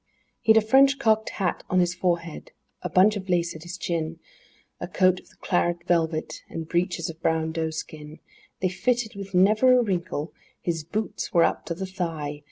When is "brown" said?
7.21-7.51